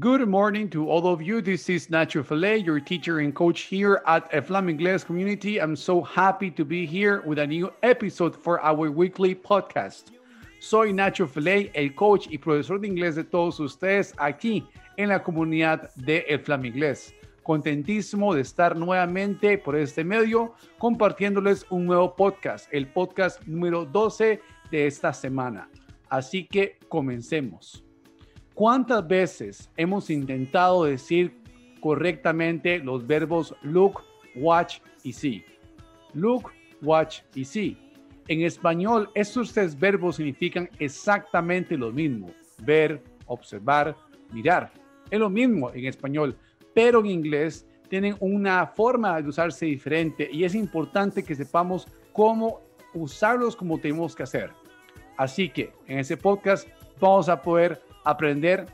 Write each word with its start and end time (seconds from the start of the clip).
Good 0.00 0.26
morning 0.28 0.70
to 0.70 0.88
all 0.88 1.06
of 1.08 1.20
you. 1.20 1.42
This 1.42 1.68
is 1.68 1.88
Nacho 1.88 2.24
Fillet, 2.24 2.56
your 2.56 2.80
teacher 2.80 3.18
and 3.18 3.34
coach 3.34 3.60
here 3.68 4.00
at 4.06 4.46
Flam 4.46 4.70
Ingles 4.70 5.04
Community. 5.04 5.58
I'm 5.60 5.76
so 5.76 6.00
happy 6.00 6.50
to 6.52 6.64
be 6.64 6.86
here 6.86 7.20
with 7.26 7.38
a 7.38 7.46
new 7.46 7.70
episode 7.82 8.34
for 8.34 8.62
our 8.62 8.90
weekly 8.90 9.34
podcast. 9.34 10.04
Soy 10.58 10.90
Nacho 10.92 11.28
Fillet, 11.28 11.70
el 11.74 11.90
coach 11.90 12.28
y 12.30 12.38
profesor 12.38 12.78
de 12.80 12.88
inglés 12.88 13.16
de 13.16 13.24
todos 13.24 13.60
ustedes 13.60 14.14
aquí 14.16 14.66
en 14.96 15.10
la 15.10 15.22
comunidad 15.22 15.94
de 15.96 16.24
El 16.30 16.38
Flam 16.38 16.64
Inglés. 16.64 17.12
Contentísimo 17.42 18.34
de 18.34 18.40
estar 18.40 18.74
nuevamente 18.74 19.58
por 19.58 19.76
este 19.76 20.02
medio 20.02 20.54
compartiéndoles 20.78 21.66
un 21.68 21.84
nuevo 21.84 22.16
podcast, 22.16 22.72
el 22.72 22.86
podcast 22.86 23.42
número 23.44 23.84
12 23.84 24.40
de 24.70 24.86
esta 24.86 25.12
semana. 25.12 25.68
Así 26.08 26.46
que 26.46 26.78
comencemos. 26.88 27.84
¿Cuántas 28.60 29.08
veces 29.08 29.70
hemos 29.74 30.10
intentado 30.10 30.84
decir 30.84 31.34
correctamente 31.80 32.78
los 32.78 33.06
verbos 33.06 33.54
look, 33.62 34.02
watch 34.36 34.80
y 35.02 35.14
see? 35.14 35.42
Look, 36.12 36.50
watch 36.82 37.20
y 37.34 37.46
see. 37.46 37.78
En 38.28 38.42
español, 38.42 39.08
estos 39.14 39.54
tres 39.54 39.80
verbos 39.80 40.16
significan 40.16 40.68
exactamente 40.78 41.74
lo 41.74 41.90
mismo. 41.90 42.32
Ver, 42.58 43.02
observar, 43.28 43.96
mirar. 44.30 44.70
Es 45.10 45.18
lo 45.18 45.30
mismo 45.30 45.72
en 45.72 45.86
español, 45.86 46.36
pero 46.74 47.00
en 47.00 47.06
inglés 47.06 47.66
tienen 47.88 48.14
una 48.20 48.66
forma 48.66 49.22
de 49.22 49.28
usarse 49.30 49.64
diferente 49.64 50.28
y 50.30 50.44
es 50.44 50.54
importante 50.54 51.24
que 51.24 51.34
sepamos 51.34 51.88
cómo 52.12 52.60
usarlos 52.92 53.56
como 53.56 53.78
tenemos 53.78 54.14
que 54.14 54.24
hacer. 54.24 54.50
Así 55.16 55.48
que 55.48 55.72
en 55.86 56.00
ese 56.00 56.18
podcast 56.18 56.68
vamos 57.00 57.30
a 57.30 57.40
poder 57.40 57.88
aprender 58.04 58.66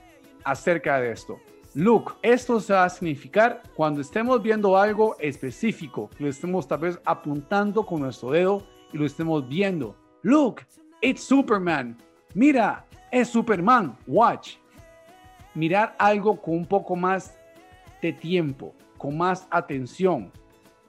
acerca 0.45 1.01
de 1.01 1.13
esto. 1.13 1.39
Look, 1.75 2.15
esto 2.23 2.59
se 2.59 2.73
va 2.73 2.85
a 2.85 2.89
significar 2.89 3.63
cuando 3.75 4.01
estemos 4.01 4.43
viendo 4.43 4.79
algo 4.79 5.15
específico, 5.19 6.09
lo 6.19 6.29
estemos 6.29 6.67
tal 6.67 6.79
vez 6.79 6.99
apuntando 7.05 7.85
con 7.85 8.01
nuestro 8.01 8.31
dedo 8.31 8.67
y 8.93 8.97
lo 8.97 9.05
estemos 9.05 9.47
viendo. 9.47 9.95
Look, 10.23 10.63
it's 11.03 11.23
Superman. 11.23 11.99
Mira, 12.35 12.87
es 13.13 13.29
Superman. 13.29 13.97
Watch. 14.07 14.57
Mirar 15.55 15.95
algo 15.99 16.41
con 16.41 16.55
un 16.55 16.67
poco 16.67 16.97
más 16.97 17.39
de 18.01 18.13
tiempo, 18.13 18.75
con 18.97 19.17
más 19.17 19.47
atención. 19.51 20.33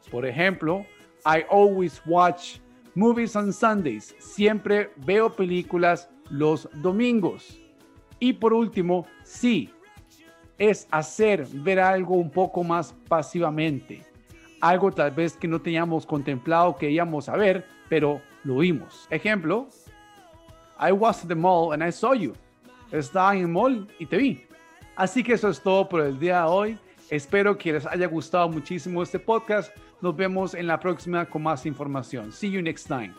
Por 0.09 0.25
ejemplo, 0.25 0.85
I 1.25 1.43
always 1.49 2.01
watch 2.05 2.59
movies 2.95 3.35
on 3.35 3.51
Sundays. 3.51 4.15
Siempre 4.19 4.91
veo 5.05 5.29
películas 5.35 6.09
los 6.29 6.69
domingos. 6.81 7.59
Y 8.19 8.33
por 8.33 8.53
último, 8.53 9.05
sí, 9.23 9.69
es 10.57 10.87
hacer 10.91 11.45
ver 11.51 11.79
algo 11.79 12.15
un 12.15 12.31
poco 12.31 12.63
más 12.63 12.93
pasivamente. 13.07 14.03
Algo 14.59 14.91
tal 14.91 15.11
vez 15.11 15.37
que 15.37 15.47
no 15.47 15.61
teníamos 15.61 16.05
contemplado 16.05 16.75
que 16.75 16.89
íbamos 16.89 17.29
a 17.29 17.37
ver, 17.37 17.65
pero 17.89 18.21
lo 18.43 18.57
vimos. 18.57 19.07
Ejemplo, 19.11 19.67
I 20.79 20.91
was 20.91 21.23
at 21.23 21.27
the 21.27 21.35
mall 21.35 21.73
and 21.73 21.83
I 21.83 21.91
saw 21.91 22.13
you. 22.13 22.33
Estaba 22.91 23.35
en 23.35 23.41
el 23.41 23.47
mall 23.47 23.87
y 23.99 24.05
te 24.05 24.17
vi. 24.17 24.43
Así 24.95 25.23
que 25.23 25.33
eso 25.33 25.49
es 25.49 25.61
todo 25.61 25.87
por 25.87 26.01
el 26.01 26.19
día 26.19 26.41
de 26.41 26.47
hoy. 26.47 26.77
Espero 27.09 27.57
que 27.57 27.73
les 27.73 27.85
haya 27.85 28.07
gustado 28.07 28.49
muchísimo 28.49 29.03
este 29.03 29.19
podcast. 29.19 29.75
Nos 30.01 30.15
vemos 30.15 30.53
en 30.53 30.67
la 30.67 30.79
próxima 30.79 31.25
con 31.25 31.43
más 31.43 31.65
información. 31.65 32.31
See 32.31 32.51
you 32.51 32.61
next 32.61 32.87
time. 32.87 33.13